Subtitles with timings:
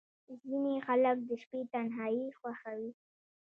[0.43, 2.91] •ځینې خلک د شپې تنهايي خوښوي.